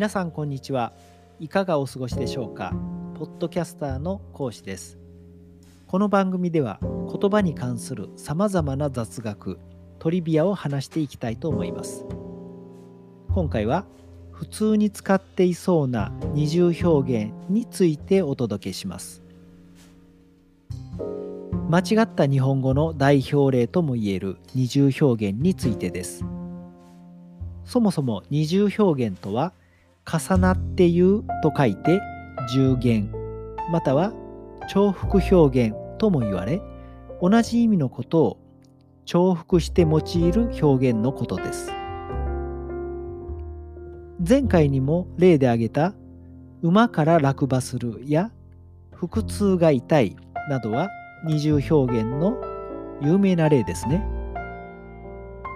[0.00, 0.94] 皆さんこんにちは。
[1.40, 2.72] いかがお過ごしでしょうか。
[3.18, 4.96] ポッドキャスターの講師です。
[5.86, 9.58] この番組では言葉に関するさまざまな雑学
[9.98, 12.06] トリビアを話していきたいと思います。
[13.34, 13.84] 今回は
[14.32, 19.22] 普通に使っていそうな二重表現についてお届けします。
[21.68, 26.24] 間違った日本語の代表例ともいえる二重表現についてです。
[27.66, 29.52] そもそも二重表現とは
[30.04, 32.00] 重なって言うと書いて
[32.54, 33.12] 重言。
[33.70, 34.12] または
[34.74, 36.60] 重複表現とも言われ
[37.20, 38.40] 同じ意味のことを
[39.04, 41.72] 重複して用いる表現のことです。
[44.26, 45.94] 前回にも例で挙げた
[46.62, 48.30] 馬から落馬するや
[48.92, 50.16] 腹痛が痛い
[50.48, 50.90] などは
[51.24, 52.36] 二重表現の
[53.00, 54.04] 有名な例ですね。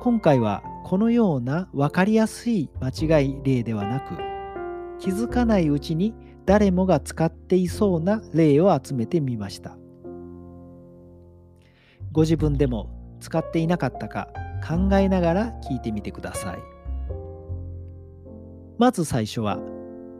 [0.00, 4.16] 今回はこのような分かりやすい間違い例ではなく
[4.98, 6.14] 気づかないうちに
[6.46, 9.76] 誰もが使っていそうな例を集めてみました。
[12.10, 12.88] ご自分でも
[13.20, 14.28] 使っていなかったか
[14.66, 16.58] 考えながら聞いてみてください。
[18.78, 19.58] まず最初は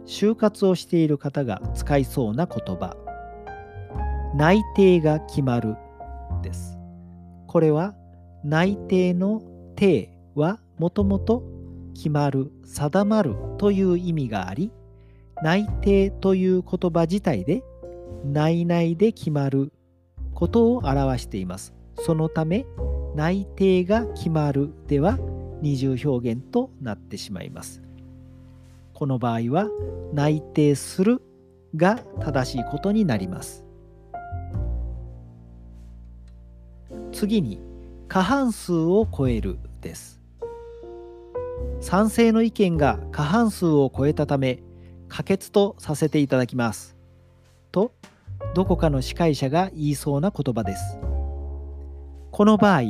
[0.05, 2.97] 就活をしている方が使いそうな言葉。
[4.35, 5.77] 内定が決まる
[6.43, 6.79] です。
[7.47, 7.95] これは
[8.45, 9.43] 内定の
[9.77, 11.43] 定はもともと
[11.95, 14.71] 決まる定まるという意味があり
[15.43, 17.63] 内定という言葉自体で
[18.25, 19.73] 内々で決まる
[20.35, 21.75] ことを表しています。
[21.97, 22.65] そのため
[23.15, 25.19] 内定が決まるでは
[25.61, 27.83] 二重表現となってしまいます。
[28.95, 29.69] この場合は
[30.13, 31.23] 内定する
[31.77, 33.65] が正しいことになります。
[37.13, 37.61] 次に
[38.09, 40.18] 過半数を超えるです。
[41.81, 44.63] 賛成の意見が過半数を超えたため
[45.09, 46.97] 可決とさせていただきます。
[47.73, 47.93] と
[48.55, 50.99] どこかの司会者が言いそうな言葉です。
[52.31, 52.83] この場合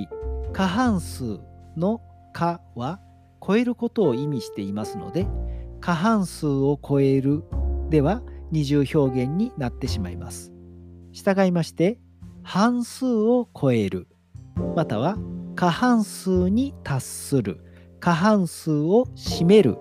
[0.53, 1.41] 過半数
[1.77, 2.01] の
[2.33, 3.01] 「か」は
[3.45, 5.27] 超えることを意味していますので
[5.81, 7.45] 過半数を超える
[7.89, 10.53] では二重表現になってしまいます。
[11.13, 11.99] 従いまして
[12.43, 14.09] 半数を超える
[14.75, 15.17] または
[15.55, 17.61] 過半数に達する。
[18.09, 19.77] 過半数を占める。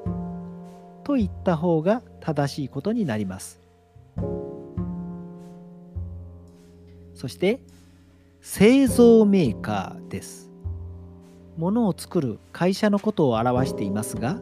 [1.06, 3.62] といった方が正しいことになります。
[7.14, 7.62] そして
[8.42, 10.52] 製造メーカーです。
[11.56, 14.42] 物を作る会社のことを表していますが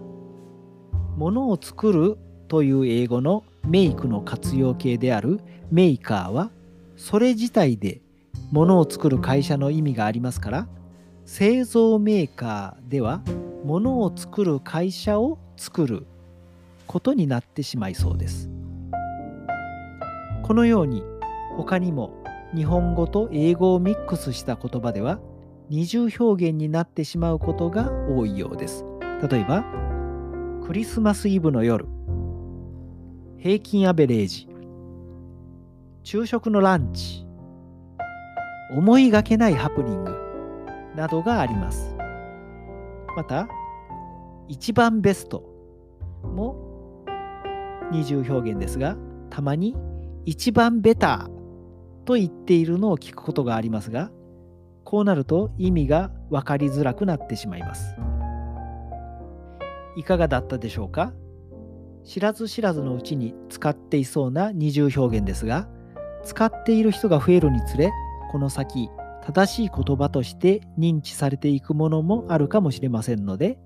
[1.15, 6.49] 物を作るという英語のメイクの活用形であるメーカーは
[6.97, 8.01] それ自体で
[8.51, 10.67] 物を作る会社の意味がありますから
[11.23, 13.21] 製造メーカーでは
[13.65, 16.05] 物を作る会社を作る
[16.85, 18.47] ことになってしまいそうです。
[20.43, 21.01] このように
[21.57, 22.23] 他にも
[22.53, 25.19] 日本語と英語をミックスした言葉では
[25.69, 28.85] 二重表現になってしまうことが多いようです。
[29.27, 29.65] 例えば
[30.63, 31.87] クリスマスイブの夜
[33.39, 34.47] 平均アベレージ
[36.03, 37.25] 昼食のランチ
[38.71, 40.15] 思いがけないハプニング
[40.95, 41.95] などがあります。
[43.15, 43.47] また
[44.47, 45.43] 一番ベスト
[46.23, 46.55] も
[47.91, 48.97] 二重表現ですが
[49.29, 49.75] たまに
[50.25, 54.11] 一番ベターと言っているのを聞くことがありますが
[54.83, 57.95] こうなると意味が分かりづらくなってしまいます。
[59.97, 61.13] いかがだったでしょうか？
[62.03, 65.67] 知らず知らずのうちに使っていそうな二重表現ですが
[66.23, 67.91] 使っている人が増えるにつれ
[68.31, 68.89] この先
[69.25, 73.57] 正しい言葉として認知されていくものもあるかもしれませんので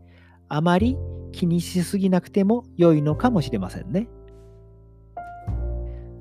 [0.47, 0.97] あまり
[1.33, 4.07] 気にしすぎなくても良いのかもしれませんね。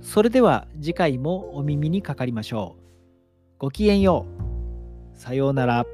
[0.00, 2.82] それでは次回もお耳にかかりましょう。
[3.58, 4.26] ごきげんよ
[5.14, 5.18] う。
[5.18, 5.84] さようなら。